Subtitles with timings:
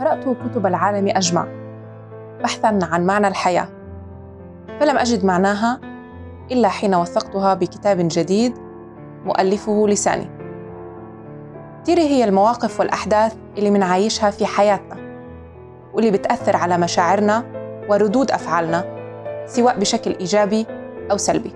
[0.00, 1.46] قرأت كتب العالم أجمع
[2.42, 3.68] بحثا عن معنى الحياة
[4.80, 5.80] فلم أجد معناها
[6.52, 8.58] إلا حين وثقتها بكتاب جديد
[9.24, 10.30] مؤلفه لساني.
[11.82, 14.96] كتير هي المواقف والأحداث اللي منعايشها في حياتنا
[15.94, 17.44] واللي بتأثر على مشاعرنا
[17.88, 18.84] وردود أفعالنا
[19.46, 20.66] سواء بشكل إيجابي
[21.10, 21.52] أو سلبي.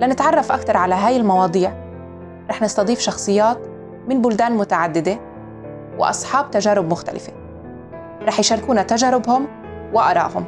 [0.00, 1.72] لنتعرف أكثر على هاي المواضيع
[2.50, 3.58] رح نستضيف شخصيات
[4.08, 5.33] من بلدان متعددة
[5.98, 7.32] وأصحاب تجارب مختلفة.
[8.22, 9.46] رح يشاركونا تجاربهم
[9.94, 10.44] وآرائهم.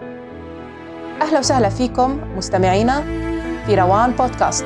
[1.23, 3.03] أهلا وسهلا فيكم مستمعينا
[3.67, 4.65] في روان بودكاست.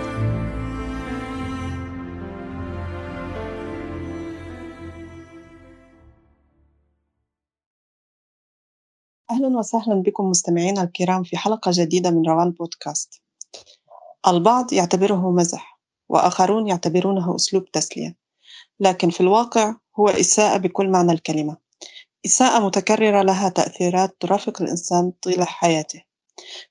[9.31, 13.23] أهلا وسهلا بكم مستمعينا الكرام في حلقة جديدة من روان بودكاست.
[14.27, 18.20] البعض يعتبره مزح وآخرون يعتبرونه أسلوب تسلية.
[18.81, 21.57] لكن في الواقع هو إساءة بكل معنى الكلمة.
[22.27, 26.03] إساءة متكررة لها تأثيرات ترافق الإنسان طيلة حياته.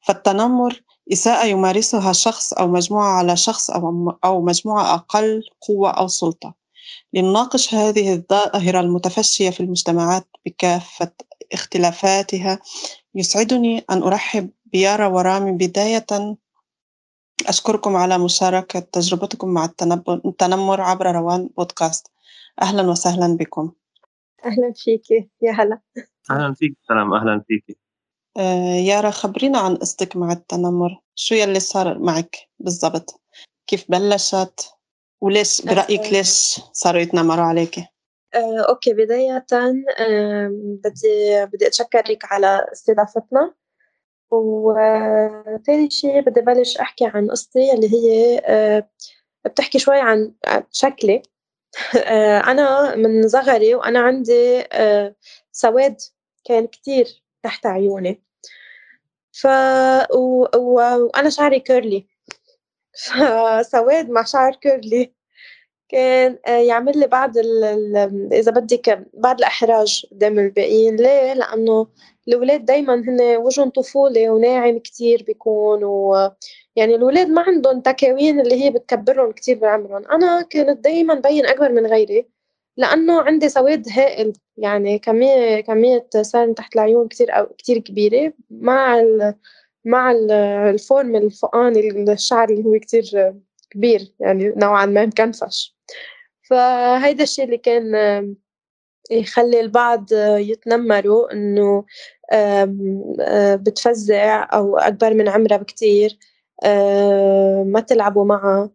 [0.02, 3.70] فالتنمر إساءة يمارسها شخص أو مجموعة على شخص
[4.26, 6.54] أو مجموعة أقل قوة أو سلطة.
[7.14, 11.12] لنناقش هذه الظاهرة المتفشية في المجتمعات بكافة
[11.54, 12.60] اختلافاتها
[13.16, 16.06] يسعدني أن أرحب بيارا ورامي بداية
[17.48, 19.66] أشكركم على مشاركة تجربتكم مع
[20.26, 22.08] التنمر عبر روان بودكاست.
[22.62, 23.72] أهلا وسهلا بكم.
[24.46, 25.30] أهلا فيكي.
[25.42, 25.80] يا هلا.
[26.32, 27.14] أهلا فيك سلام.
[27.14, 27.78] أهلا فيك
[28.38, 31.02] آه يارا خبرينا عن قصتك مع التنمر.
[31.16, 33.22] شو يلي صار معك بالضبط؟
[33.68, 34.74] كيف بلشت؟
[35.22, 36.12] وليش برأيك آه.
[36.12, 37.80] ليش صاروا يتنمروا عليك؟
[38.36, 38.94] آه، okay.
[38.94, 40.50] بداية آه،
[40.84, 43.54] بدي بدي أتشكرك على استضافتنا.
[44.32, 48.90] وتاني شيء بدي بلش أحكي عن قصتي اللي هي آه،
[49.46, 50.34] بتحكي شوي عن
[50.72, 51.22] شكلي.
[52.06, 55.16] آه، أنا من صغري وأنا عندي آه،
[55.52, 55.98] سواد
[56.46, 58.24] كان كتير تحت عيوني.
[59.32, 59.48] ف
[60.16, 60.46] و...
[60.56, 60.74] و...
[61.16, 62.08] وأنا شعري curly.
[63.06, 65.14] فسواد مع شعر curly.
[65.90, 67.38] كان يعمل لي بعض.
[68.34, 71.88] إذا بدك بعض الإحراج قدام الباقيين ليه؟ لأنه
[72.28, 76.32] الأولاد دايما هن وجهن طفولة وناعم كتير بيكون و
[76.76, 81.72] يعني الأولاد ما عندهم تكاوين اللي هي بتكبرهم كتير بعمرهم أنا كنت دايما بين أكبر
[81.72, 82.28] من غيري
[82.78, 89.04] لأنه عندي سواد هائل يعني كمية كمية سان تحت العيون كتير أو كتير كبيرة مع
[89.86, 90.12] مع
[90.70, 93.34] الفورم الفوقاني الشعر اللي هو كتير
[93.72, 95.76] كبير يعني نوعا ما مكنفش.
[96.50, 98.36] فهيدا الشيء اللي كان
[99.12, 101.86] يخلي البعض يتنمروا إنه
[103.56, 106.18] بتفزع أو أكبر من عمرها بكتير
[107.66, 108.70] ما تلعبوا معها.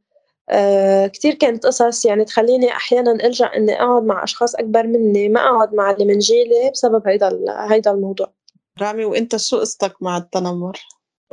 [1.08, 5.74] كتير كانت قصص يعني تخليني أحيانا ألجأ إني أقعد مع أشخاص أكبر مني ما أقعد
[5.74, 7.40] مع اللي من جيلي بسبب هيدا
[7.70, 8.32] هيدا الموضوع.
[8.80, 10.78] رامي وإنت شو قصتك مع التنمر؟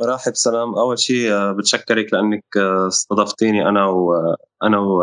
[0.02, 0.74] مرحب سلام.
[0.74, 2.44] أول شيء بتشكرك لأنك
[2.88, 5.02] استضفتيني أنا وأنا و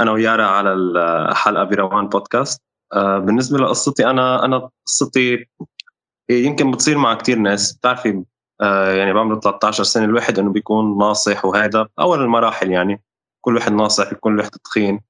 [0.00, 2.62] أنا ويارا على الحلقة بروان بودكاست.
[2.92, 5.46] آه، بالنسبة لقصتي أنا أنا قصتي
[6.30, 7.72] يمكن بتصير مع كثير ناس.
[7.72, 8.24] بتعرفي
[8.60, 13.02] آه، يعني بعمر 13 سنة الواحد إنه بيكون ناصح وهذا أول المراحل يعني.
[13.40, 15.00] كل واحد ناصح كل واحد تخين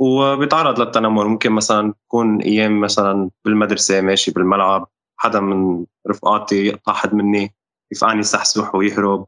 [0.00, 1.28] وبيتعرض للتنمر.
[1.28, 7.54] ممكن مثلا تكون أيام مثلا بالمدرسة ماشي بالملعب حدا من رفقاتي يقطع حد مني.
[7.92, 9.26] يفقعني يسحسح ويهرب.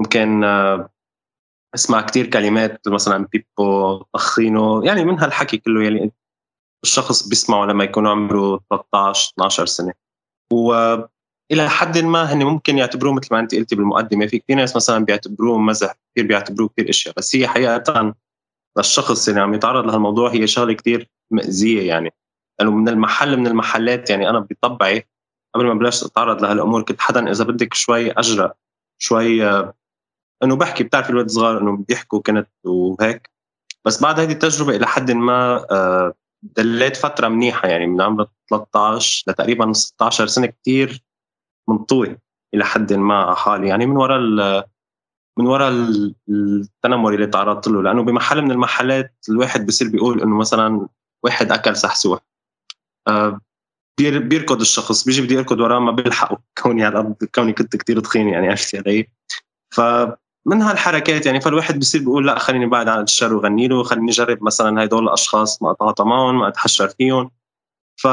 [0.00, 0.90] ممكن آه،
[1.74, 6.12] أسمع كتير كلمات مثلا بيبو طخينو يعني من هالحكي كله يعني
[6.84, 9.92] الشخص بيسمعه لما يكون عمره 13 12 سنة.
[10.52, 14.26] والى حد ما هن ممكن يعتبروه مثل ما أنت قلتي بالمقدمة.
[14.26, 17.14] في كثير ناس مثلا بيعتبروه مزح كثير بيعتبروه كثير أشياء.
[17.16, 18.14] بس هي حقيقه
[18.78, 22.12] للشخص اللي عم يتعرض لهالموضوع هي شغلة كثير مأزيه يعني.
[22.58, 25.08] لأنه من المحل من المحلات يعني أنا بطبعي
[25.58, 28.52] قبل ما بلشت أتعرض لهالأمور كنت حدا إذا بدك شوي أجرأ
[28.98, 29.44] شوي
[30.42, 33.30] إنه بحكي بتعرف الولد صغار إنه بيحكوا كنت وهيك.
[33.84, 39.24] بس بعد هذه التجربة إلى حد ما آه، دليت فترة منيحة يعني من عمر 13
[39.28, 41.04] لتقريبا 16 سنة كثير
[41.68, 42.18] منطوي
[42.54, 43.68] إلى حد ما على حالي.
[43.68, 44.20] يعني من وراء
[45.38, 45.72] من وراء
[46.28, 47.82] التنمر اللي تعرضت له.
[47.82, 50.88] لأنه بمحل من المحلات الواحد بصير بيقول إنه مثلا
[51.24, 52.20] واحد أكل سحسوح.
[53.08, 53.40] آه،
[53.98, 56.38] بيركض الشخص بيجي بده يركض وراه ما بيلحقه.
[56.62, 59.06] كوني على كوني كنت كثير تخين يعني عرفتي علي
[59.70, 59.80] ف
[60.46, 64.42] من هالحركات يعني فالواحد بصير بيقول لا خليني بعد عن الشر وغني له خليني أجرب
[64.42, 67.30] مثلا هدول الأشخاص ما اتعاطى معهم ما أتحشر فيهم.
[67.96, 68.04] ف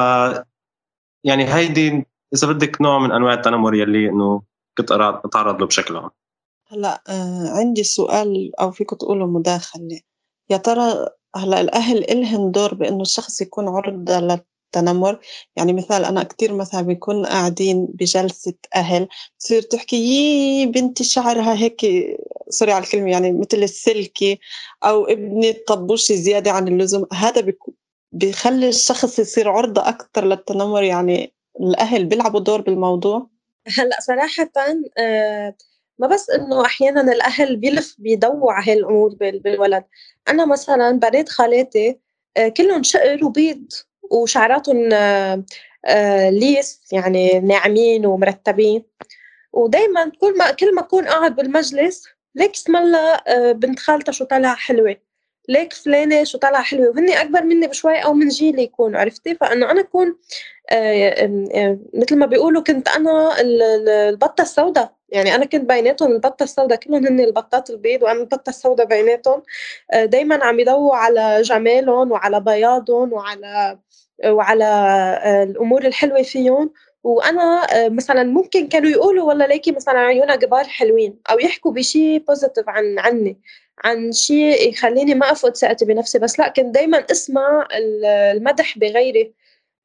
[1.24, 4.42] يعني هيدي إذا بدك نوع من أنواع التنمر يلي إنه
[4.78, 6.10] كنت أتعرض له بشكل عام.
[6.68, 10.00] هلأ آه عندي سؤال أو فيك تقولوا مداخلة.
[10.50, 14.20] يا ترى هلأ الأهل إلهم دور بإنه الشخص يكون عرضة
[14.76, 15.20] التنمر.
[15.56, 19.08] يعني مثال أنا كتير مثلا بيكون قاعدين بجلسة أهل
[19.40, 21.82] تصير تحكي يي بنتي شعرها هيك
[22.50, 24.40] سوري على الكلمة يعني مثل السلكي
[24.84, 27.06] أو ابني طبوشي زيادة عن اللزوم.
[27.14, 27.54] هذا
[28.12, 33.30] بيخلي الشخص يصير عرضة أكثر للتنمر يعني الأهل بيلعبوا دور بالموضوع.
[33.78, 34.52] هلأ صراحة
[34.98, 35.56] آه
[36.00, 39.84] ما بس إنه أحيانا الأهل بيلف بيدوروا على هالأمور الأمور بالولد.
[40.28, 42.00] أنا مثلا بنات خالاتي
[42.38, 43.72] آه، كلهم شقر وبيض.
[44.12, 45.44] وشعراتهم آه،
[45.86, 48.84] آه، ليس يعني ناعمين ومرتبين.
[49.54, 53.22] ودائما كل ما كل ما أكون قاعد بالمجلس ليك اسم الله
[53.52, 54.98] بنت خالتها شو طالعة حلوة.
[55.50, 56.90] ليك فلانة شو طالعة حلوة.
[56.90, 60.18] وهن أكبر مني بشوي أو من جيلي يكونوا عرفتي؟ فإنه أنا أكون
[61.94, 64.95] مثل ما بيقولوا كنت أنا البطة السوداء.
[65.10, 69.44] يعني أنا كنت بيناتهم البطة السوداء كلهم هن البطات البيض وأنا البطة السوداء بيناتهم.
[69.94, 73.80] آه، دائما عم يدوروا على جمالهم وعلى بياضهم وعلى
[74.26, 74.66] وعلى
[75.24, 76.72] آه، الأمور الحلوة فيهم.
[77.04, 82.20] وأنا آه، مثلا ممكن كانوا يقولوا والله ليكي مثلا عيونها كبار حلوين أو يحكوا بشيء
[82.28, 83.40] بوزيتيف عن عني
[83.84, 86.20] عن شيء يخليني ما افقد ثقتي بنفسي.
[86.20, 89.34] بس لا كنت دائما أسمع المدح بغيري.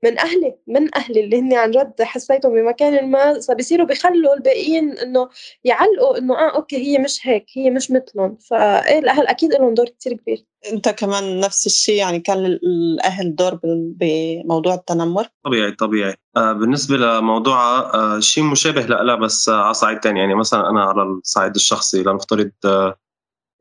[0.05, 5.29] من أهلي من أهلي اللي هن عن جد حسيتهم بمكان ما بيصيروا بيخلوا الباقيين إنه
[5.65, 8.37] يعلقوا إنه آه أوكي هي مش هيك هي مش مثلهم.
[8.37, 10.45] فايه الأهل أكيد لهم دور كثير كبير.
[10.73, 16.15] أنت كمان نفس الشيء يعني كان الأهل دور بموضوع التنمر؟ طبيعي طبيعي.
[16.37, 20.85] آه بالنسبة لموضوع آه شيء مشابه لا بس آه على صعيد ثاني يعني مثلا أنا
[20.85, 22.97] على الصعيد الشخصي لنفترض آه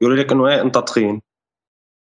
[0.01, 1.21] يقولوا لك إنه إيه أنت تخين.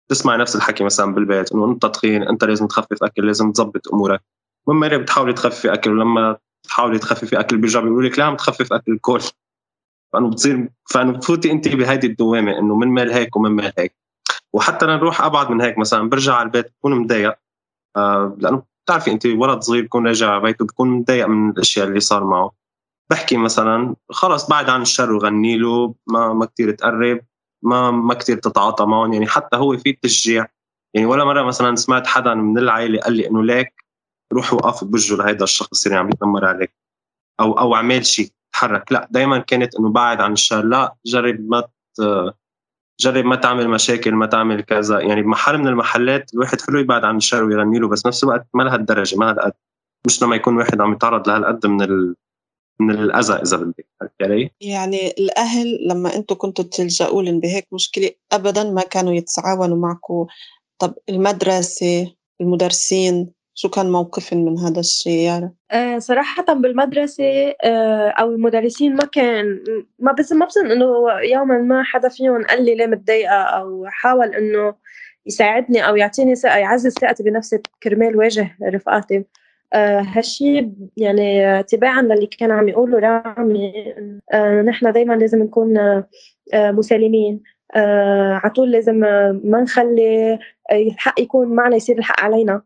[0.09, 4.23] تسمع نفس الحكي مثلا بالبيت إنه أنت تخين أنت لازم تخفف أكل لازم تظبط أمورك.
[4.69, 8.73] من مره بتحاولي تخففي أكل ولما تحاولي تخففي أكل بيرجعوا بيقولوا لك لا عم تخفف
[8.73, 9.21] أكل الكل.
[10.13, 13.95] فإنه بتصير فإنه بتفوتي أنت بهيدي الدوامة إنه من مال هيك ومن مال هيك.
[14.53, 17.35] وحتى لنروح أبعد من هيك مثلا برجع على البيت بكون مضايق.
[17.97, 22.01] آه لأنه بتعرفي أنت ولد صغير بكون راجع على بيته بكون مضايق من الأشياء اللي
[22.01, 22.53] صار معه.
[23.11, 27.21] بحكي مثلا خلص بعد عن الشر وغني له ما ما كثير تقرب.
[27.63, 29.13] ما ما كثير تتعاطى معهم.
[29.13, 30.47] يعني حتى هو في تشجيع.
[30.95, 33.85] يعني ولا مرة مثلا سمعت حدا من العائله قال لي إنه ليك
[34.33, 36.75] روح وقف بوجهه لهيدا الشخص اللي عم يتنمر عليك.
[37.41, 38.93] أو أو اعمل شيء تحرك.
[38.93, 40.65] لا دائما كانت إنه بعد عن الشر.
[40.65, 41.65] لا جرب ما
[43.01, 45.01] جرب ما تعمل مشاكل ما تعمل كذا.
[45.01, 48.63] يعني بمحل من المحلات الواحد حلو يبعد عن الشر ويغني له بس نفس الوقت ما
[48.63, 49.53] لهالدرجة ما هالقد
[50.07, 52.17] مش لما يكون واحد عم يتعرض لهالقد من ال...
[52.81, 53.87] من الأذى إذا بدك
[54.23, 60.27] علي؟ يعني الأهل لما أنتم كنتوا تلجأوا لهم بهيك مشكلة ابدا ما كانوا يتعاونوا معكم
[60.79, 68.31] طب المدرسة المدرسين شو كان موقفهم من هذا الشيء يعني؟ آه صراحة بالمدرسة آه أو
[68.31, 69.65] المدرسين ما كان
[69.99, 70.87] ما بس ما بظن إنه
[71.23, 74.75] يوما ما حدا فيهم قال لي ليه متضايقة أو حاول إنه
[75.27, 79.25] يساعدني أو يعطيني ثقة يعزز ثقتي بنفسي كرمال واجه رفقاتي
[79.73, 83.73] آه هالشي يعني تباعا للي كان عم يقوله رامي
[84.33, 86.07] آه نحن دايما لازم نكون آه
[86.55, 87.43] مسالمين.
[87.77, 88.95] آه على طول لازم
[89.45, 90.39] ما نخلي
[90.73, 92.63] الحق يكون معنا يصير الحق علينا.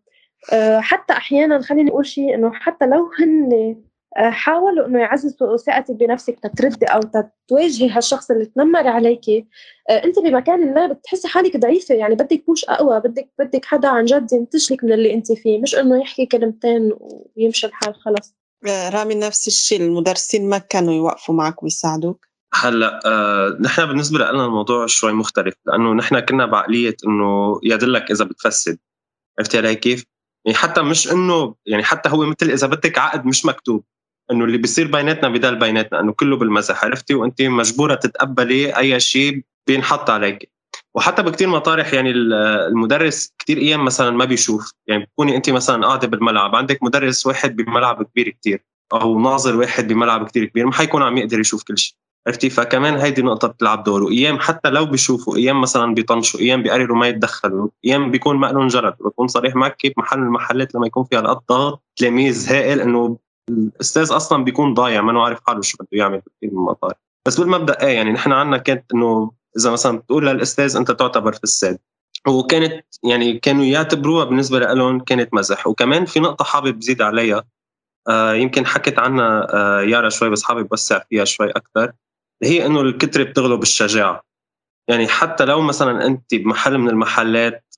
[0.53, 3.77] آه حتى أحيانا خليني أقول شيء إنه حتى لو هن آه،
[4.17, 7.01] حاولوا إنه يعززوا ثقتك بنفسك تتردي أو
[7.49, 9.47] تواجهي هالشخص اللي تنمر عليكي
[9.91, 14.05] آه، أنت بمكان ما بتحسي حالك ضعيفة يعني بدك بوش أقوى بدك بدك حدا عن
[14.05, 15.61] جد ينتشلك من اللي أنت فيه.
[15.61, 16.93] مش إنه يحكي كلمتين
[17.37, 18.35] ويمشي الحال خلص.
[18.69, 24.45] آه، رامي نفس الشيء المدرسين ما كانوا يوقفوا معك ويساعدوك؟ هلأ آه نحن بالنسبة لنا
[24.45, 28.79] الموضوع شوي مختلف لأنه نحن كنا بعقلية إنه يدلك إذا بتفسد.
[29.39, 30.05] عرفتي علي كيف؟
[30.45, 33.85] يعني حتى مش إنه يعني حتى هو مثل إذا بدك عقد مش مكتوب.
[34.31, 39.43] إنه اللي بيصير بيناتنا بضل بيناتنا إنه كله بالمزح عرفتي؟ وأنت مجبورة تتقبلي أي شيء
[39.67, 40.53] بينحط عليك.
[40.95, 44.73] وحتى بكثير مطارح يعني المدرس كثير أيام مثلا ما بيشوف.
[44.87, 49.89] يعني بتكوني أنت مثلا قاعدة بالملعب عندك مدرس واحد بملعب كبير كثير أو ناظر واحد
[49.89, 53.85] بملعب كثير كبير ما حيكون عم يقدر يشوف كل شيء عرفتي؟ فكمان هيدي نقطة بتلعب
[53.85, 58.47] دور وأيام حتى لو بيشوفوا أيام مثلا بيطنشوا أيام بيقرروا ما يتدخلوا أيام بيكون ما
[58.47, 58.97] لهم جرد.
[59.01, 63.19] بكون صريح معك كيف محل المحلات لما يكون فيها هالقد ضغط تلاميذ هائل إنه
[63.51, 66.95] الأستاذ أصلا بيكون ضايع ما عارف حاله شو بده يعمل كثير من المطار.
[67.27, 71.79] بس بالمبدأ إيه يعني نحن عندنا كانت إنه إذا مثلا بتقول للأستاذ أنت تعتبر فساد
[72.29, 75.67] وكانت يعني كانوا يعتبروها بالنسبة لهم كانت مزح.
[75.67, 77.45] وكمان في نقطة حابب زيد عليها
[78.09, 81.93] آه يمكن حكت عنها آه يارا شوي بس حابب اوسع فيها شوي أكثر
[82.43, 84.23] هي إنه الكترة بتغلب الشجاعة.
[84.89, 87.75] يعني حتى لو مثلا أنت بمحل من المحلات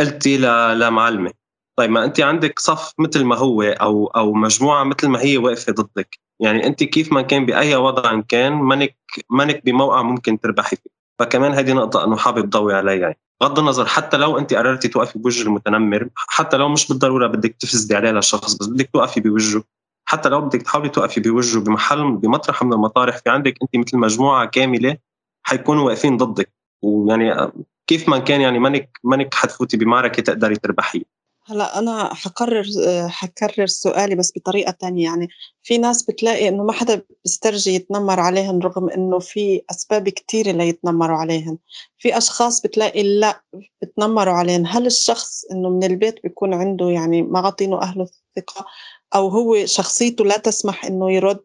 [0.00, 0.38] قلتي
[0.74, 1.32] لمعلمة
[1.76, 5.72] طيب ما انت عندك صف مثل ما هو أو أو مجموعة مثل ما هي واقفة
[5.72, 6.18] ضدك.
[6.40, 8.96] يعني انت كيف ما كان بأي وضع كان مانك
[9.30, 10.90] مانك بموقع ممكن تربحي فيه.
[11.18, 13.18] فكمان هذه نقطة إنه حابب ضوي عليها يعني.
[13.40, 17.96] بغض النظر حتى لو انت قررتي توقفي بوجه المتنمر حتى لو مش بالضرورة بدك تفسدي
[17.96, 19.64] عليه للشخص بس بدك توقفي بوجهه.
[20.08, 24.46] حتى لو بدك تحاولي توقفي بوجهه بمحل بمطرح من المطارح في عندك انت مثل مجموعة
[24.46, 24.96] كاملة
[25.42, 26.52] حيكونوا واقفين ضدك.
[26.82, 27.52] ويعني
[27.86, 31.04] كيف ما كان يعني مانك مانك حتفوتي بمعركة تقدري تربحي
[31.46, 32.64] هلأ أنا حكرر
[33.08, 35.04] حكرر سؤالي بس بطريقة تانية.
[35.04, 35.28] يعني
[35.62, 41.16] في ناس بتلاقي إنه ما حدا بيسترجي يتنمر عليهن رغم إنه في أسباب كثيره ليتنمروا
[41.16, 41.58] عليهن.
[41.98, 43.42] في أشخاص بتلاقي لأ
[43.82, 44.66] بتنمروا عليهن.
[44.66, 48.66] هل الشخص إنه من البيت بيكون عنده يعني ما عاطينه أهله الثقه
[49.14, 51.42] أو هو شخصيته لا تسمح إنه يرد؟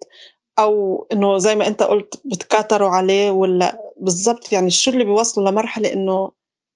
[0.59, 5.93] أو إنه زي ما أنت قلت بتكاتروا عليه ولا بالضبط؟ يعني شو اللي بيوصلوا لمرحلة
[5.93, 6.31] إنه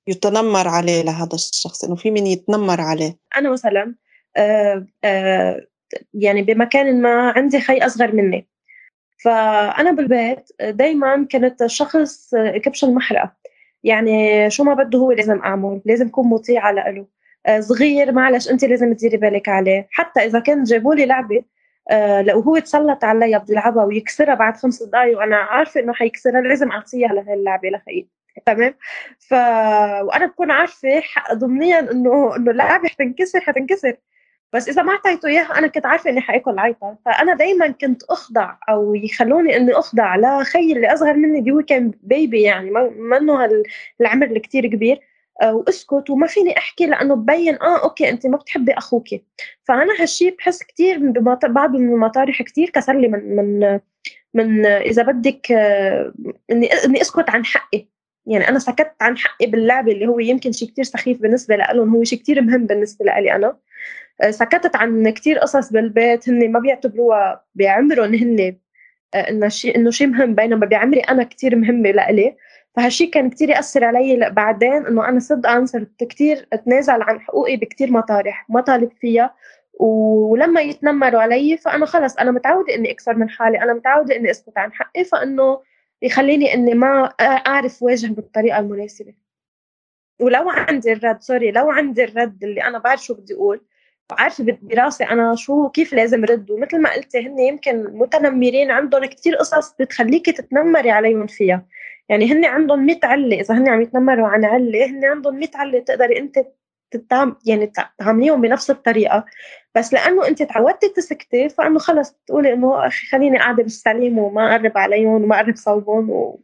[0.08, 3.18] يتنمر عليه لهذا الشخص إنه في من يتنمر عليه.
[3.38, 3.96] أنا مثلا
[4.38, 5.68] آه آه
[6.14, 8.48] يعني بمكان ما عندي خي أصغر مني.
[9.24, 13.34] فأنا بالبيت دائما كنت شخص كبش المحرقه
[13.84, 17.08] يعني شو ما بده هو لازم أعمل لازم اكون مطيعه له
[17.46, 19.88] آه صغير معلش انت لازم تديري بالك عليه.
[19.92, 21.44] حتى إذا كان جابوا لي لعبة
[21.92, 26.42] آه لو هو تسلط علي بدي العبها ويكسرها بعد خمس دقائق وأنا عارفة إنه حيكسرها
[26.42, 28.08] لازم أعطيها لهي اللعبة لخيي.
[28.46, 28.76] تمام؟
[29.20, 29.34] ف
[30.04, 33.96] وأنا بكون عارفة ضمنيا إنه إنه اللعبة حتنكسر حتنكسر.
[34.54, 36.98] بس إذا ما أعطيته إياها أنا كنت عارفة إني حأكل عيطة.
[37.06, 41.92] فأنا دائما كنت أخضع أو يخلوني إني أخضع لخي اللي أصغر مني اللي هو كان
[42.04, 43.64] بيبي يعني ما إنه
[44.02, 45.00] العمر اللي كثير كبير.
[45.42, 49.08] آه، وأسكت وما فيني أحكي لأنه ببين آه okay أنت ما بتحبي أخوك.
[49.64, 51.00] فأنا هالشيء بحس كثير
[51.48, 53.80] بعض من المطارح كثير كسر لي من من
[54.34, 56.14] من إذا بدك آه،
[56.52, 57.93] اني إني أسكت عن حقي.
[58.26, 62.04] يعني أنا سكت عن حقي باللعبه اللي هو يمكن شيء كتير سخيف بالنسبة لهم هو
[62.04, 63.58] شيء كتير مهم بالنسبة لي أنا.
[64.22, 68.58] آه، سكتت عن كتير قصص بالبيت هن ما بيعتبروها بعمرهم هن
[69.14, 72.36] آه، انه شيء انه شيء مهم بينما بعمري أنا كتير مهمة لإلي.
[72.76, 77.92] فهالشيء كان كتير يأثر علي بعدين انه أنا صدقا صرت كتير أتنازل عن حقوقي بكتير
[77.92, 79.36] مطارح ما طالب فيها
[79.80, 84.58] ولما يتنمروا علي فأنا خلص أنا متعودة اني أكثر من حالي أنا متعودة اني أسكت
[84.58, 85.62] عن حقي فانه
[86.04, 89.14] يخليني إني ما أعرف واجه بالطريقة المناسبة.
[90.22, 93.62] ولو عندي الرد سوري لو عندي الرد اللي أنا بعرف شو بدي أقول
[94.12, 96.52] وعارفه براسي أنا شو كيف لازم رد.
[96.52, 101.66] ومثل ما قلتي هن يمكن متنمرين عندهم كثير قصص بتخليكي تتنمري عليهم فيها.
[102.10, 105.80] يعني هن عندهم 100 علة إذا هن عم يتنمروا عن علة هن عندهم 100 علة
[105.80, 106.46] تقدري انت
[106.98, 109.26] تتعام يعني تعامليهم بنفس الطريقة
[109.76, 114.78] بس لأنه أنت تعودتي تسكتي فإنه خلص بتقولي إنه أخي خليني قاعدة بالسليم وما أقرب
[114.78, 116.44] عليهم وما أقرب صوبهم و...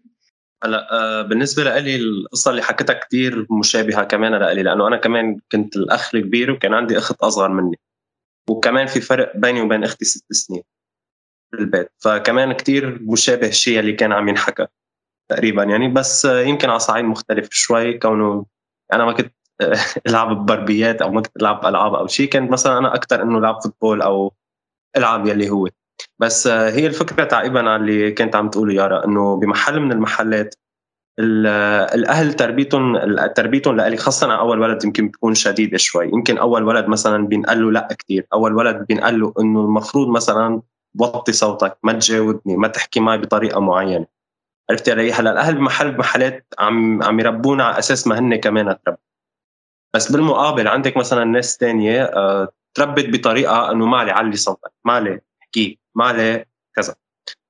[0.64, 5.76] هلأ آه بالنسبة لي القصة اللي حكيتها كثير مشابهة كمان لإلي لأنه أنا كمان كنت
[5.76, 7.80] الأخ الكبير وكان عندي أخت أصغر مني
[8.50, 10.64] وكمان في فرق بيني وبين أختي ست سنين
[11.52, 14.68] بالبيت فكمان كثير مشابه الشيء اللي كان عم ينحكى
[15.30, 18.46] تقريبا يعني بس يمكن على صعيد مختلف شوي كونه
[18.94, 19.34] أنا ما كنت
[20.08, 22.30] العب ببربيات أو ما كنت العب ألعاب أو شيء.
[22.30, 24.34] كنت مثلا أنا أكثر إنه العب فوتبول أو
[24.98, 25.68] العب يلي هو.
[26.20, 30.56] بس هي الفكرة تعقيبا على اللي كنت عم تقوله يارا إنه بمحل من المحلات
[31.20, 36.08] الأهل تربيتهم تربيتهم لإلي خاصه على أول ولد يمكن بتكون شديده شوي.
[36.08, 40.62] يمكن أول ولد مثلا بينقال له لأ كثير أول ولد بينقال له إنه المفروض مثلا
[41.00, 44.06] وطي صوتك ما تجاوبني ما تحكي معي بطريقة معينة.
[44.70, 49.00] عرفتي علي هلأ الأهل بمحل بمحلات عم عم يربونا على أساس ما هن كمان تربوا
[49.94, 54.94] بس بالمقابل عندك مثلا ناس تانية آه، تربت بطريقة إنه ما علي علي صوتك ما
[54.94, 56.96] علي احكي ما علي كذا.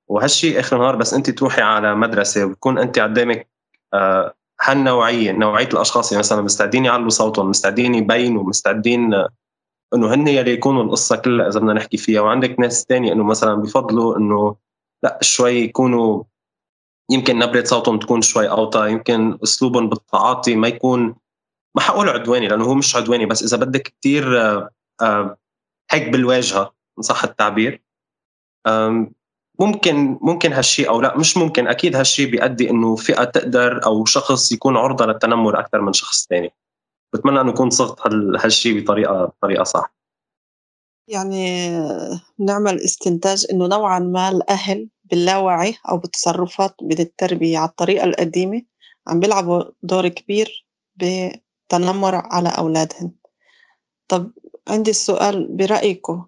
[0.08, 3.48] وهالشيء آخر النهار بس أنت تروحي على مدرسة وتكون أنت قدامك
[3.94, 9.28] آه، هالنوعية نوعية الأشخاص اللي مثلا مستعدين يعلوا صوتهم مستعدين يبينوا مستعدين آه،
[9.94, 12.20] إنه هن يلي يكونوا القصة كلها إذا بدنا نحكي فيها.
[12.20, 14.56] وعندك ناس تانية إنه مثلا بفضلوا إنه
[15.02, 16.22] لا شوي يكونوا
[17.10, 21.14] يمكن نبرة صوتهم تكون شوي أوطى يمكن أسلوبهم بالتعاطي ما يكون
[21.76, 24.70] ما حقول عدواني لأنه هو مش عدواني بس إذا بدك كثير آه،
[25.02, 25.36] آه،
[25.90, 27.82] هيك بالواجهة إن صح التعبير.
[29.60, 34.52] ممكن ممكن هالشيء أو لا مش ممكن أكيد هالشيء بيؤدي إنه فئة تقدر أو شخص
[34.52, 36.52] يكون عرضة للتنمر أكثر من شخص ثاني
[37.14, 38.00] بتمنى إنه يكون صغت
[38.44, 39.94] هالشيء بطريقة بطريقة صح.
[41.08, 41.70] يعني
[42.38, 48.62] نعمل استنتاج إنه نوعا ما الأهل باللاوعي أو بالتصرفات بالتربية على الطريقة القديمة
[49.06, 50.66] عم بيلعبوا دور كبير
[51.70, 53.10] تنمر على أولادهن
[54.08, 54.32] طب
[54.68, 56.24] عندي السؤال برأيكم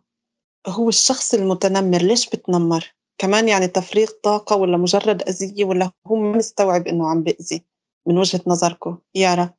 [0.67, 6.87] هو الشخص المتنمر ليش بتنمر؟ كمان يعني تفريغ طاقة ولا مجرد أذية ولا هو مستوعب
[6.87, 7.65] إنه عم بأذي؟
[8.07, 9.51] من وجهة نظركم يارا.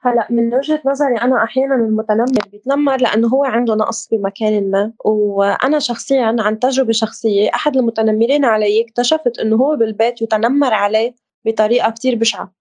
[0.00, 5.78] هلأ من وجهة نظري أنا أحيانا المتنمر بيتنمر لأنه هو عنده نقص بمكان ما وأنا
[5.78, 12.14] شخصيا عن تجربة شخصية أحد المتنمرين علي اكتشفت إنه هو بالبيت يتنمر عليه بطريقة كتير
[12.14, 12.52] بشعة.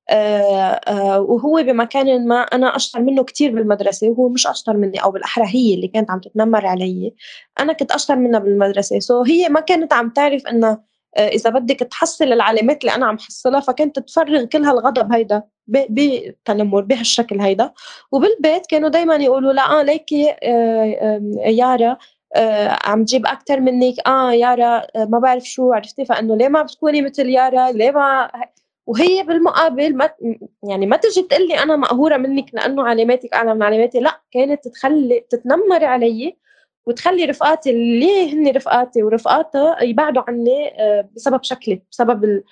[1.19, 5.73] وهو بمكان ما أنا أشطر منه كتير بالمدرسة وهو مش أشطر مني أو بالأحرى هي
[5.73, 7.13] اللي كانت عم تتنمر علي.
[7.59, 8.99] أنا كنت أشطر منها بالمدرسة.
[8.99, 13.59] سو هي ما كانت عم تعرف إنه إذا بدك تحصل العلامات اللي أنا عم حصلها
[13.59, 17.71] فكانت تفرغ كل هالغضب هيدا بالتنمر بهالشكل هيدا.
[18.11, 20.35] وبالبيت كانوا دائما يقولوا لا آه ليكي
[21.45, 21.97] يارا
[22.35, 24.07] آه عم تجيب أكثر منك.
[24.07, 28.31] آه يارا آه ما بعرف شو عرفتي؟ فإنه ليه ما بتكوني مثل يارا؟ ليه ما
[28.87, 30.09] وهي بالمقابل ما
[30.69, 34.67] يعني ما تجي تقول لي أنا مقهورة منك لأنه علاماتك أعلى من علاماتي لا كانت
[34.67, 36.37] تخلي تتنمر علي
[36.85, 42.43] وتخلي رفقاتي اللي هن رفقاتي ورفقاتها يبعدوا عني آه، بسبب شكلي بسبب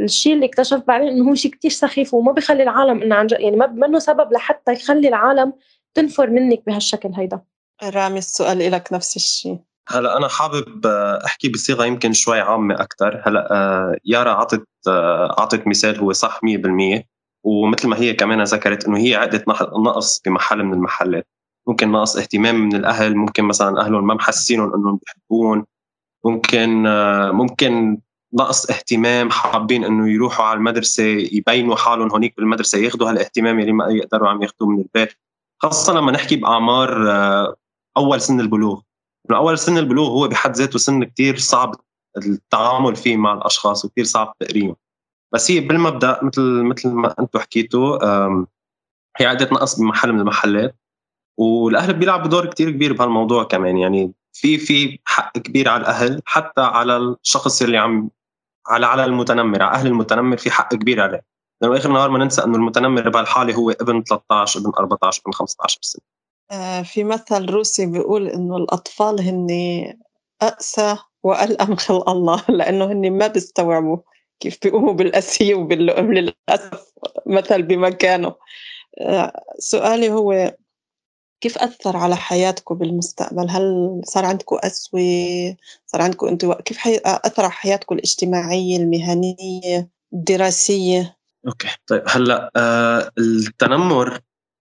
[0.00, 3.56] الشيء اللي اكتشفت بعدين إنه هو شيء كتير سخيف وما بخلي العالم إنه عن يعني
[3.56, 5.52] ما منه سبب لحتى يخلي العالم
[5.94, 7.40] تنفر منك بهالشكل هيدا.
[7.82, 9.58] رامي السؤال لك نفس الشيء
[9.88, 15.66] هلا أنا حابب آه، أحكي بصيغة يمكن شوي عامة أكثر هلا آه، يارا عطت اعطت
[15.66, 17.08] مثال هو صح 100%
[17.44, 19.44] ومثل ما هي كمان ذكرت إنه هي عقده
[19.84, 21.28] نقص بمحل من المحلات.
[21.68, 25.64] ممكن نقص اهتمام من الأهل ممكن مثلا أهلهم ما محسينهم إنهم بيحبون.
[26.24, 26.82] ممكن
[27.32, 27.98] ممكن
[28.34, 33.86] نقص اهتمام حابين إنه يروحوا على المدرسة يبينوا حالهم هونيك بالمدرسة ياخذوا هالاهتمام اللي ما
[33.90, 35.12] يقدروا عم ياخذوه من البيت.
[35.62, 37.08] خاصة لما نحكي بأعمار
[37.96, 38.80] أول سن البلوغ.
[39.30, 41.74] اول سن البلوغ هو بحد ذاته سن كتير صعب
[42.16, 44.76] التعامل فيه مع الأشخاص وكثير صعب تقريهم
[45.32, 47.98] بس هي بالمبدأ مثل مثل ما أنتم حكيتوا
[49.16, 50.76] هي عقده نقص بمحل من المحلات
[51.38, 53.76] والأهل بيلعبوا دور كتير كبير بهالموضوع كمان.
[53.78, 58.10] يعني في في حق كبير على الأهل حتى على الشخص اللي عم
[58.68, 61.22] على على المتنمر على أهل المتنمر في حق كبير عليه.
[61.62, 65.78] لأنه آخر النهار ما ننسى إنه المتنمر بهالحالة هو ابن 13 ابن 14 ابن 15
[65.82, 66.02] سنة.
[66.84, 69.48] في مثل روسي بيقول إنه الأطفال هن
[70.42, 73.98] أقسى وألأم خلق الله لأنه هن ما بيستوعبوا
[74.40, 76.92] كيف بيقوموا بالاسيه وباللؤم للأسف
[77.26, 78.34] مثل بمكانه
[79.00, 80.56] آه سؤالي هو
[81.40, 85.00] كيف أثّر على حياتكم بالمستقبل؟ هل صار عندكم قسوة؟
[85.86, 87.00] صار عندكم انطواء؟ كيف حي...
[87.04, 94.20] أثّر على حياتكم الاجتماعية، المهنية، الدراسية؟ أوكي طيب هلأ آه التنمر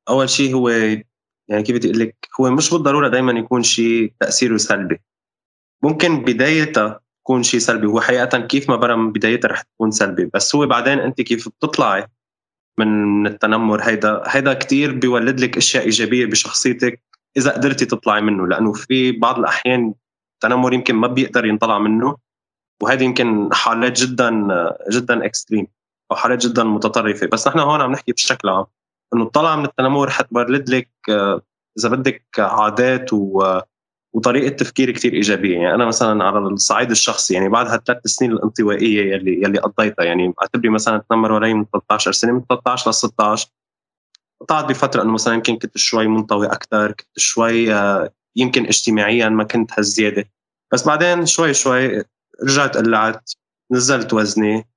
[0.10, 0.70] أول شيء هو
[1.52, 5.02] يعني كيف بدي أقول لك هو مش بالضرورة دايما يكون شيء تأثيره سلبي.
[5.84, 10.56] ممكن بدايتها تكون شيء سلبي هو حقيقة كيف ما برم بدايتها رح تكون سلبي بس
[10.56, 12.08] هو بعدين أنت كيف بتطلعي
[12.78, 17.02] من التنمر؟ هيدا هيدا كثير بيولد لك أشياء إيجابية بشخصيتك
[17.38, 19.94] إذا قدرتي تطلعي منه لأنه في بعض الأحيان
[20.36, 22.18] التنمر يمكن ما بيقدر ينطلع منه
[22.82, 24.30] وهذه يمكن حالات جدا
[24.92, 25.68] جدا اكستريم
[26.12, 27.28] أو حالات جدا متطرفة.
[27.28, 28.66] بس نحن هون عم نحكي بشكل عام
[29.14, 33.60] إنه طلع من التنمر حتولد لك إذا بدك عادات و
[34.14, 35.58] وطريقة تفكير كثير إيجابية.
[35.58, 40.04] يعني أنا مثلا على الصعيد الشخصي يعني بعد هالثلاث سنين الانطوائية يلي يلي قضيتها.
[40.06, 43.48] يعني اعتبري مثلا تنمروا علي من 13 سنة من 13 ل 16
[44.42, 49.44] قطعت بفترة إنه مثلا يمكن كنت شوي منطوي أكثر كنت شوي آه، يمكن اجتماعيا ما
[49.44, 50.26] كنت هالزياده
[50.74, 52.04] بس بعدين شوي شوي
[52.44, 53.32] رجعت قلعت
[53.72, 54.68] نزلت وزني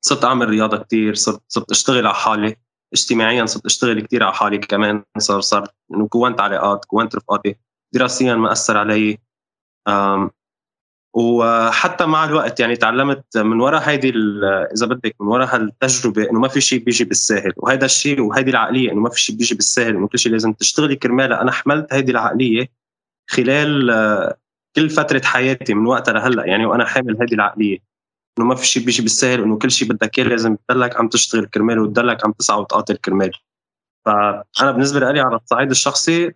[0.00, 2.56] صرت أعمل رياضة كثير صرت صرت أشتغل على حالي.
[2.92, 7.56] اجتماعيا صرت أشتغل كثير على حالي كمان صار صار إنه كونت علاقات كونت رفقاتي
[7.94, 9.18] دراسيا ما أثر علي.
[11.14, 14.12] وحتى مع الوقت يعني تعلمت من وراء هيدي
[14.74, 17.52] إذا بدك من وراء هالتجربة إنه ما في شيء بيجي بالساهل.
[17.56, 20.96] وهذا الشيء وهيدي العقلية إنه ما في شيء بيجي بالساهل إنه كل شيء لازم تشتغلي
[20.96, 22.68] كرمالها أنا حملت هيدي العقلية
[23.30, 24.34] خلال
[24.76, 27.89] كل فترة حياتي من وقتها لهلأ يعني وأنا حامل هيدي العقلية.
[28.38, 31.46] إنه ما في شيء بيجي بالسهل إنه كل شيء بدك إياه لازم تضلك عم تشتغل
[31.46, 33.38] كرماله وتضلك عم تسعى وتقاتل كرماله
[34.06, 36.32] فأنا بالنسبة لي على الصعيد الشخصي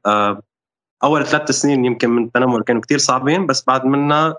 [1.05, 4.37] أول ثلاث سنين يمكن من التنمر كانوا كتير صعبين بس بعد منها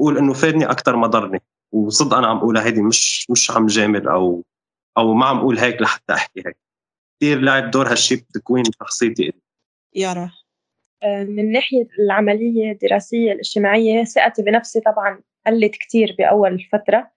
[0.00, 1.42] قول إنه فادني أكثر ما ضرني.
[1.72, 4.44] وصدق أنا عم اقولها هيدي مش مش عم جامل أو
[4.98, 6.56] أو ما عم أقول هيك لحتى أحكي هيك.
[7.20, 9.32] كثير لعب دور هالشيء بتكوين شخصيتي
[9.94, 10.32] يارا آه،
[11.04, 17.10] من ناحية العملية الدراسية الاجتماعية ثقتي بنفسي طبعا قلت كتير بأول فترة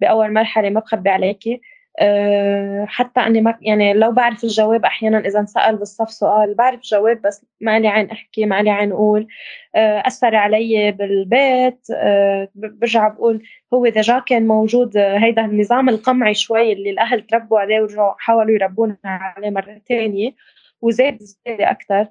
[0.00, 1.60] بأول مرحلة ما بخبي عليكي.
[2.00, 7.22] آه، حتى أني ما يعني لو بعرف الجواب أحيانا إذا انسأل بالصف سؤال بعرف الجواب
[7.22, 9.26] بس ما لي عين أحكي ما لي عين أقول.
[9.74, 11.86] آه، أثر علي بالبيت.
[11.94, 13.42] آه، برجع بقول
[13.74, 18.96] هو ديجا كان موجود هيدا النظام القمعي شوي اللي الأهل تربوا عليه ورجعوا حاولوا يربونا
[19.04, 20.34] عليه مرة ثانية
[20.82, 22.08] وزاد زيادة أكثر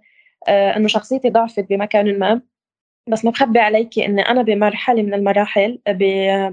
[0.49, 2.41] إنه شخصيتي ضعفت بمكان ما.
[3.09, 5.79] بس ما بخبي عليكي اني أنا بمرحلة من المراحل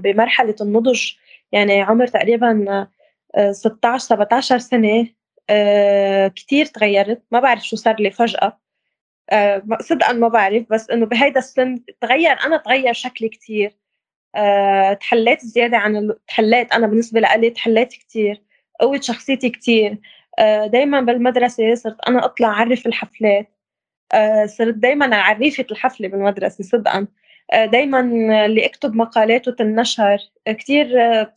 [0.03, 1.11] بمرحلة النضج
[1.51, 2.87] يعني عمر تقريبا
[3.51, 5.07] 16 17 سنة
[5.49, 7.23] آه، كتير تغيرت.
[7.31, 8.59] ما بعرف شو صار لي فجأة.
[9.31, 13.77] آه، صدقا ما بعرف بس إنه بهيدا السن تغير أنا تغير شكلي كتير.
[14.35, 16.13] أه تحليت زيادة عن.
[16.27, 18.43] تحليت أنا بالنسبة لي تحليت كتير.
[18.81, 19.97] قوت شخصيتي كتير.
[20.39, 23.58] أه دايما بالمدرسة صرت أنا أطلع أعرف الحفلات.
[24.45, 27.07] صرت دايما عريفة الحفلة بالمدرسة صدقا.
[27.53, 27.99] أه دايما
[28.45, 30.17] اللي أكتب مقالات وتنشر
[30.47, 30.87] كتير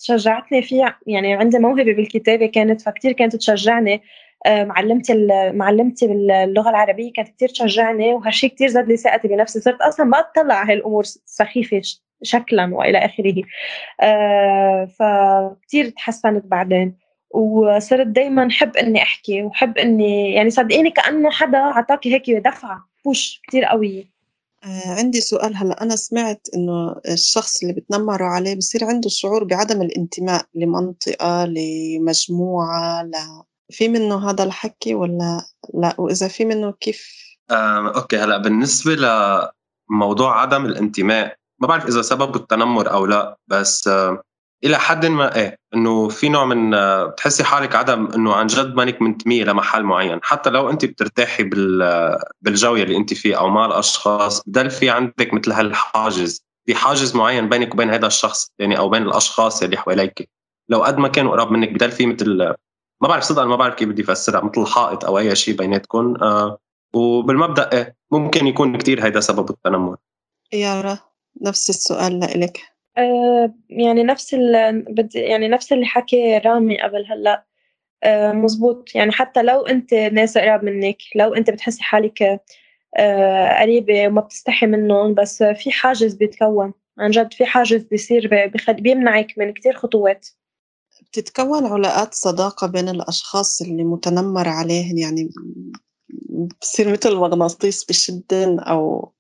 [0.01, 4.03] شجعتني فيها يعني عندي موهبة بالكتابة كانت فكتير كانت تشجعني.
[4.47, 9.61] آه، معلمتي معلمتي باللغة العربية كانت كثير تشجعني وهالشيء كثير زاد لي ثقتي بنفسي.
[9.61, 11.81] صرت أصلا ما أطلع على هالأمور سخيفة
[12.23, 13.43] شكلا وإلى آخره.
[14.01, 17.02] آه، فكتير تحسنت بعدين.
[17.35, 23.40] وصرت دايما حب إني أحكي وحب إني يعني صدقيني كأنه حدا اعطاكي هيك دفعة بوش
[23.49, 24.12] كثير قويه
[24.64, 25.57] آه عندي سؤال.
[25.57, 33.03] هلأ أنا سمعت إنه الشخص اللي بتنمروا عليه بصير عنده شعور بعدم الانتماء لمنطقة لمجموعة
[33.03, 33.12] ل
[33.71, 37.09] في منه هذا الحكي ولا لا؟ وإذا في منه كيف؟
[37.51, 38.16] آه، أوكي.
[38.16, 38.95] هلأ بالنسبة
[39.90, 44.23] لموضوع عدم الانتماء ما بعرف إذا سببه التنمر أو لا بس آه
[44.64, 48.75] إلى حد ما إيه إنه في نوع من آه بتحسي حالك عدم إنه عن جد
[48.75, 50.20] مانك منتمية لمحل معين.
[50.22, 55.35] حتى لو أنت بترتاحي بال بالجو اللي أنت فيه أو مع الأشخاص بضل في عندك
[55.35, 56.44] مثل هالحاجز.
[56.66, 60.29] في حاجز معين بينك وبين هذا الشخص يعني أو بين الأشخاص اللي حواليك.
[60.68, 62.55] لو قد ما كانوا قراب منك بضل في مثل
[63.03, 66.59] ما بعرف صدق ما بعرف كيف بدي أفسرها مثل حائط أو أي شيء بيناتكم آه
[66.94, 69.96] وبالمبدأ إيه ممكن يكون كثير هيدا سبب التنمر.
[70.53, 70.98] يارا
[71.42, 72.72] نفس السؤال لإلك.
[72.99, 74.35] آه يعني نفس
[74.73, 77.45] بدي يعني نفس اللي حكي رامي قبل هلأ.
[78.05, 82.41] آه مزبوط يعني حتى لو أنت ناس قراب منك لو أنت بتحسي حالك
[82.97, 86.75] آه قريبة وما بتستحي منهم بس في حاجز بيتكون.
[86.99, 90.29] عن جد في حاجز بيصير بيمنعك من كتير خطوات.
[91.03, 95.31] بتتكون علاقات صداقة بين الأشخاص اللي متنمر عليهن؟ يعني
[96.61, 99.13] بصير مثل مغناطيس بشدن أو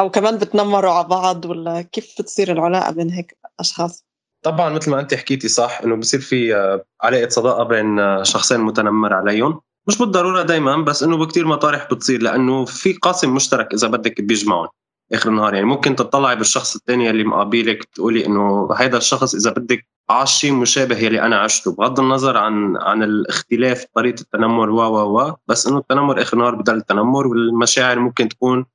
[0.00, 4.04] أو كمان بتنمروا على بعض ولا كيف بتصير العلاقة بين هيك أشخاص؟
[4.44, 8.60] طبعا مثل ما أنت حكيتي صح إنه بصير في آه، علاقة صداقة بين آه، شخصين
[8.60, 9.60] متنمر عليهم.
[9.88, 14.68] مش بالضرورة دائما بس إنه بكثير مطارح بتصير لأنه في قاسم مشترك إذا بدك بيجمعهم
[15.12, 15.54] آخر النهار.
[15.54, 20.52] يعني ممكن تطلعي بالشخص الثاني اللي مقابلك تقولي إنه هذا الشخص إذا بدك عاش شيء
[20.52, 21.74] مشابه يلي أنا عشته.
[21.74, 26.54] بغض النظر عن عن الاختلاف طريقة التنمر و و و بس إنه التنمر آخر النهار
[26.54, 28.66] بضل تنمر والمشاعر ممكن تكون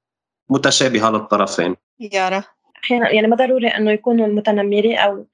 [0.54, 1.76] متشابهة للطرفين.
[2.00, 2.44] يارا.
[2.84, 5.26] أحيانا يعني ما ضروري إنه يكونوا المتنمرين أو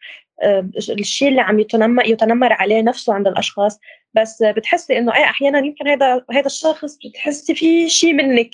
[0.90, 3.80] الشيء اللي عم يتنمر يتنمر عليه نفسه عند الأشخاص.
[4.14, 8.50] بس بتحسي إنه إيه أحيانا يمكن هذا هذا الشخص بتحسي فيه شيء منك.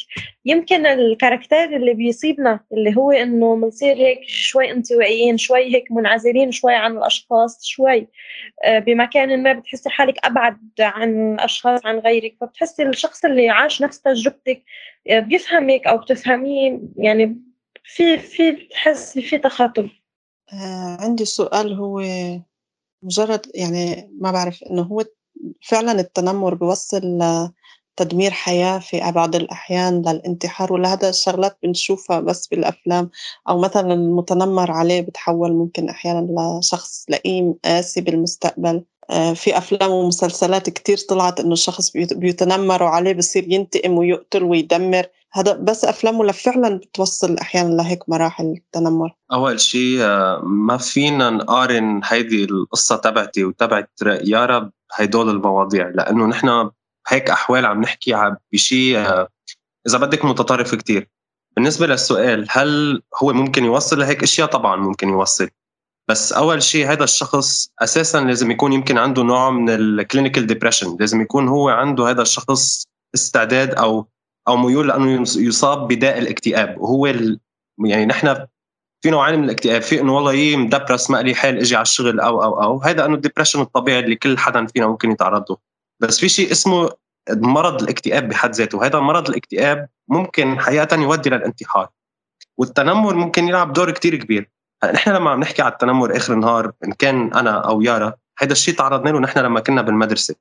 [0.46, 6.76] يمكن الكاركتير اللي بيصيبنا اللي هو إنه بنصير هيك شوي انطوائيين شوي هيك منعزلين شوي
[6.76, 8.08] عن الأشخاص شوي
[8.66, 12.36] آه، بمكان ما بتحسي حالك أبعد عن الاشخاص عن غيرك.
[12.42, 14.64] فبتحسي الشخص اللي عاش نفس تجربتك
[15.10, 17.42] آه، بيفهمك أو بتفهميه يعني
[17.84, 19.90] في في بتحسي في تخاطب.
[20.54, 22.02] آه عندي سؤال هو
[23.04, 25.06] مجرد يعني ما بعرف إنه هو
[25.70, 27.20] فعلًا التنمر بيوصّل
[28.00, 33.10] لتدمير حياة في بعض الأحيان للانتحار ولا هذا الشغلات بنشوفها بس بالأفلام
[33.50, 36.28] أو مثلًا المتنمر عليه بتحوّل ممكن أحيانًا
[36.62, 43.54] لشخص لئيم قاسي بالمستقبل، آه، في أفلام ومسلسلات كتير طلعت إنه الشخص بيتنمروا عليه بصير
[43.54, 45.08] ينتقم ويقتل ويدمر.
[45.36, 51.30] هذا بس أفلام ولا فعلا بتوصل أحيانا لهيك مراحل التنمر؟ أول شيء آه، ما فينا
[51.30, 56.70] نقارن هيدي القصة تبعتي وتبعت يارا بهدول المواضيع لأنه نحن
[57.08, 59.28] هيك أحوال عم نحكي بشيء آه،
[59.88, 61.10] إذا بدك متطرف كتير
[61.56, 65.50] بالنسبة للسؤال هل هو ممكن يوصل لهيك أشياء؟ طبعا ممكن يوصل
[66.10, 70.98] بس أول شيء هذا الشخص أساسا لازم يكون يمكن عنده نوع من ال clinical depression
[71.00, 72.84] لازم يكون هو عنده هذا الشخص
[73.16, 74.08] استعداد أو
[74.48, 76.82] أو ميول لأنه يصاب بداء الاكتئاب.
[76.82, 77.40] وهو ال...
[77.86, 78.48] يعني نحن
[79.02, 79.82] في نوعين من الاكتئاب.
[79.82, 82.82] في إنه والله يي مدبرس ما لي حال إجي على الشغل أو أو أو.
[82.82, 85.58] هذا إنه الدبرشن الطبيعي اللي كل حدا فينا ممكن يتعرض له.
[86.00, 86.90] بس في شيء اسمه
[87.30, 88.86] مرض الاكتئاب بحد ذاته.
[88.86, 91.90] هذا مرض الاكتئاب ممكن حقيقه يؤدي للانتحار.
[92.58, 94.50] والتنمر ممكن يلعب دور كتير كبير.
[94.94, 98.76] نحن لما عم نحكي على التنمر آخر النهار إن كان أنا أو يارا هذا الشيء
[98.76, 100.36] تعرضنا له نحن لما كنا بالمدرسة.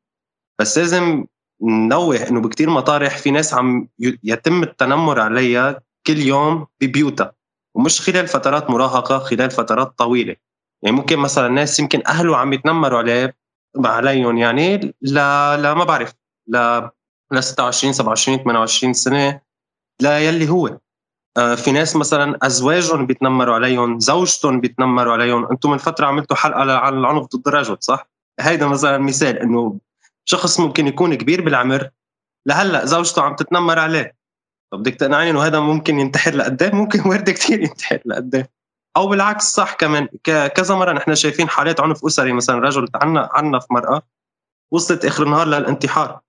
[0.61, 1.25] بس لازم
[1.63, 3.19] ننوه إنه بكتير مطارح.
[3.19, 3.89] في ناس عم
[4.25, 7.33] يتم التنمر عليها كل يوم ببيوتها
[7.77, 10.37] ومش خلال فترات مراهقة خلال فترات طويلة.
[10.83, 13.37] يعني ممكن مثلا ناس يمكن أهله عم يتنمروا عليه
[13.85, 16.13] عليهم يعني لا لا ما بعرف
[16.49, 16.57] ل
[17.33, 19.41] ل 26 27 28 سنة
[20.01, 20.79] لا يلي هو.
[21.37, 25.47] آه في ناس مثلا أزواجهم بيتنمروا عليهم زوجتهم بيتنمروا عليهم.
[25.47, 28.09] أنتم من فترة عملتوا حلقة عن العنف ضد الرجل صح؟
[28.41, 29.79] هيدا مثلا مثال إنه
[30.25, 31.91] شخص ممكن يكون كبير بالعمر
[32.47, 34.17] لهلأ زوجته عم تتنمر عليه.
[34.73, 38.45] طب بدك تقنعني إنه هذا ممكن ينتحر لقدام؟ ممكن وارد كثير ينتحر لقدام.
[38.97, 44.03] أو بالعكس صح كمان كذا مرة نحن شايفين حالات عنف أسري مثلا رجل عنف مرأة
[44.73, 46.21] وصلت آخر النهار للانتحار.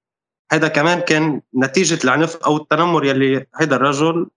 [0.51, 4.27] هذا كمان كان نتيجة العنف أو التنمر يلي هذا الرجل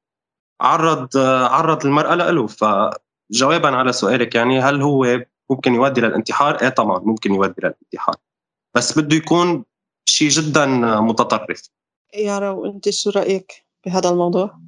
[0.61, 1.17] عرض
[1.51, 7.35] عرض المرأة له فجوابا على سؤالك يعني هل هو ممكن يؤدي للانتحار؟ إيه طبعا ممكن
[7.35, 8.15] يؤدي للانتحار.
[8.75, 9.65] بس بده يكون
[10.05, 10.67] شيء جدا
[11.01, 11.63] متطرف.
[12.15, 13.53] يارا وانت شو رأيك
[13.87, 14.59] بهذا الموضوع؟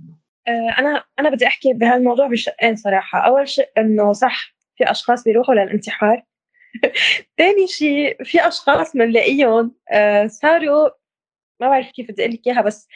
[0.49, 3.19] آه، أنا أنا بدي أحكي بهالموضوع بشقين صراحة.
[3.19, 6.23] أول شيء إنه صح في أشخاص بيروحوا للانتحار.
[7.39, 10.89] ثاني شيء في أشخاص بنلاقيهم آه، صاروا
[11.61, 12.89] ما بعرف كيف بدي أقول لك إياها بس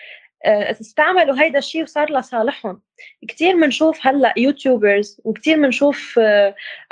[0.47, 2.83] استعملوا هيدا الشيء وصار لصالحهم.
[3.29, 6.21] كثير بنشوف هلأ YouTubers وكثير بنشوف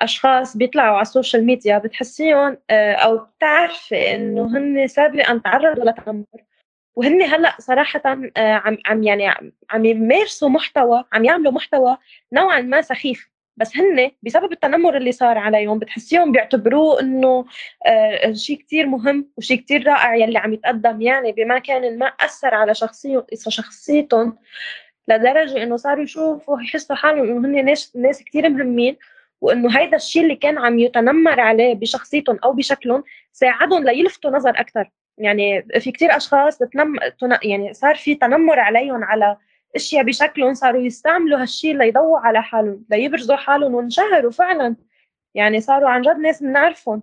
[0.00, 6.24] أشخاص بيطلعوا على ال social media بتحسيهم أو بتعرفي إنه هن سابقا تعرضوا لتنمر
[6.96, 8.02] وهن هلأ صراحة
[8.36, 11.96] آه، عم عم يعني عم يمارسوا محتوى عم يعملوا محتوى
[12.32, 13.31] نوعا ما سخيف.
[13.56, 17.44] بس هن بسبب التنمر اللي صار عليهم بتحسيهم بيعتبروه إنه
[17.86, 22.54] آه شيء كثير مهم وشيء كثير رائع يلي عم يتقدم يعني بما كان ما أثر
[22.54, 24.38] على شخصيهم شخصيتهم
[25.08, 28.96] لدرجة إنه صاروا يشوفوا يحسوا حالهم إنه هن ناس ناس كثير مهمين
[29.40, 34.90] وإنه هيدا الشيء اللي كان عم يتنمر عليه بشخصيتهم أو بشكلهم ساعدهم ليلفتوا نظر أكثر
[35.18, 36.96] يعني في كتير أشخاص بتنم
[37.42, 39.36] يعني صار في تنمر عليهم على
[39.76, 44.76] إشياء بشكلهم صاروا يستعملوا هالشيء ليضووا على حالهم ليبرزوا حالهم وانشهروا فعلا.
[45.34, 47.02] يعني صاروا عن جد ناس بنعرفهم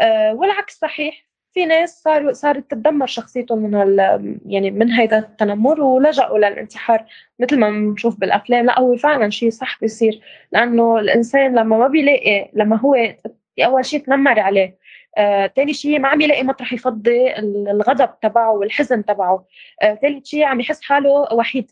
[0.00, 1.26] أه والعكس صحيح.
[1.52, 7.04] في ناس صاروا صارت تتدمر شخصيتهم من هال يعني من هيدا التنمر ولجأوا للانتحار.
[7.38, 10.20] مثل ما بنشوف بالأفلام لا هو فعلا شيء صح بيصير.
[10.52, 13.14] لأنه الإنسان لما ما بيلاقي لما هو
[13.60, 14.78] أول شيء تنمر عليه
[15.18, 19.46] آه، شيء ما عم يلاقي مطرح يفضي الغضب تبعه والحزن تبعه.
[19.82, 21.70] آه، شيء عم يحس حاله وحيد.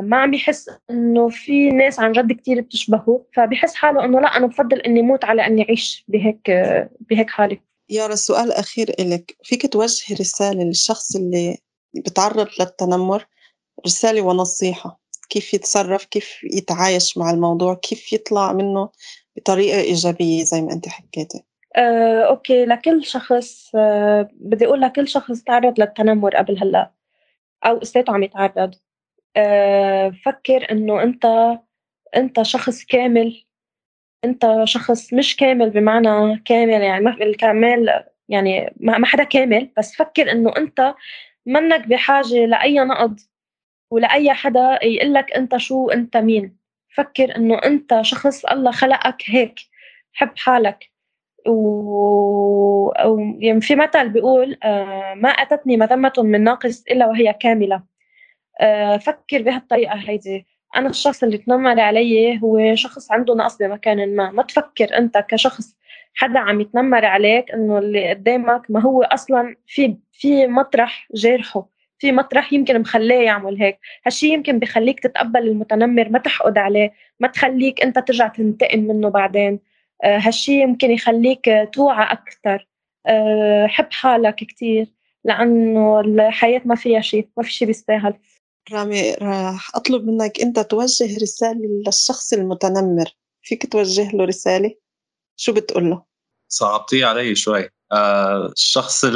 [0.00, 4.46] ما عم يحس إنه في ناس عن جد كثير بتشبهه فبحس حاله إنه لا أنا
[4.46, 9.72] بفضل إني موت على إني أعيش بهيك آه، بهيك حالي يارا السؤال الاخير لك فيك
[9.72, 11.58] توجهي رسالة للشخص اللي
[11.94, 13.26] بتعرض للتنمر؟
[13.86, 15.00] رسالة ونصيحة.
[15.30, 18.90] كيف يتصرف؟ كيف يتعايش مع الموضوع؟ كيف يطلع منه
[19.36, 21.42] بطريقة إيجابية زي ما أنت حكيتي؟
[21.76, 22.64] آه، أوكي.
[22.64, 26.92] لكل شخص آه، بدي أقول لكل شخص تعرض للتنمر قبل هلأ
[27.64, 28.58] أو لساته عم يتعرض.
[28.58, 28.70] آه،
[30.24, 31.26] فكر إنه أنت
[32.16, 33.44] أنت شخص كامل
[34.24, 40.32] أنت شخص مش كامل بمعنى كامل يعني ما الكمال يعني ما حدا كامل بس فكر
[40.32, 40.94] إنه أنت
[41.46, 43.20] منك بحاجة لأي نقد
[43.92, 46.58] ولأي حدا يقول لك أنت شو أنت مين.
[46.94, 49.60] فكر إنه أنت شخص الله خلقك هيك
[50.12, 50.90] حب حالك.
[51.48, 52.92] و...
[53.40, 57.76] يعني في مثل بيقول آه، ما أتتني مذمة من ناقص إلا وهي كاملة.
[57.76, 57.86] آه،
[59.00, 60.46] فكر بهالطريقة هيدي.
[60.76, 64.30] أنا الشخص اللي تنمر علي هو شخص عنده نقص بمكان ما.
[64.30, 65.76] ما تفكر أنت كشخص
[66.14, 71.68] حدا عم يتنمر عليك إنه اللي قدامك ما هو أصلا في في مطرح جارحه.
[71.98, 73.78] في مطرح يمكن مخليه يعمل هيك.
[74.06, 76.92] هالشي يمكن بخليك تتقبل المتنمر ما تحقد عليه.
[77.20, 79.60] ما تخليك أنت ترجع تنتقم منه بعدين.
[80.04, 82.68] آه، هالشي يمكن يخليك توعى أكثر
[83.06, 84.86] آه، حب حالك كتير
[85.24, 88.14] لأنه الحياة ما فيها شيء ما في شيء بيستاهل.
[88.72, 93.06] رامي راح أطلب منك أنت توجه رسالة للشخص المتنمر.
[93.42, 94.74] فيك توجه له رسالة؟
[95.36, 96.02] شو بتقول له؟
[96.48, 97.68] صعبتي علي شوي.
[97.92, 99.06] آه الشخص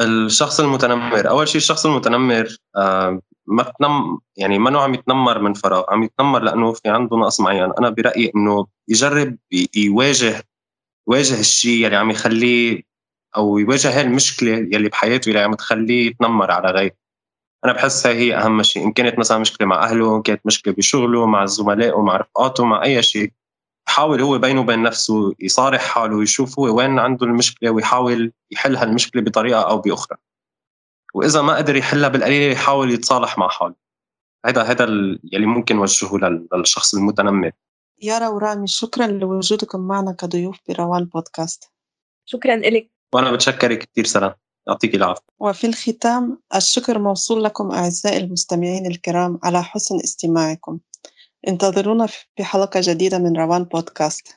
[0.00, 1.28] الشخص المتنمر.
[1.28, 5.84] أول شيء الشخص المتنمر آه ما تنم يعني ما عم يتنمر من فراغ.
[5.88, 7.72] عم يتنمر لأنه في عنده نقص معين.
[7.78, 9.36] أنا برأيي إنه يجرب
[9.76, 10.42] يواجه
[11.08, 12.82] يواجه الشيء يلي عم يخليه
[13.36, 17.01] أو يواجه هاي المشكلة يلي بحياته يلي عم تخليه يتنمر على غيره.
[17.64, 18.84] أنا بحس هي هي أهم شيء.
[18.84, 22.82] إن كانت مثلا مشكلة مع أهله إن كانت مشكلة بشغله مع زملائه مع رفقاته مع
[22.84, 23.32] أي شيء
[23.88, 29.22] يحاول هو بينه وبين نفسه يصارح حاله ويشوف هو وين عنده المشكلة ويحاول يحل هالمشكلة
[29.22, 30.18] بطريقة أو بأخرى.
[31.14, 33.74] وإذا ما قدر يحلها بالقليله يحاول يتصالح مع حاله.
[34.46, 34.84] هذا هذا
[35.32, 36.18] يلي ممكن وجهه
[36.54, 37.50] للشخص المتنمر.
[38.02, 41.72] يارا ورامي شكرا لوجودكم معنا كضيوف بروان بودكاست
[42.24, 44.34] شكرا لك وأنا بتشكرك كثير سلام.
[44.68, 45.22] يعطيك العافية.
[45.40, 50.78] وفي الختام الشكر موصول لكم أعزائي المستمعين الكرام على حسن استماعكم.
[51.48, 54.36] انتظرونا في حلقة جديدة من روان بودكاست.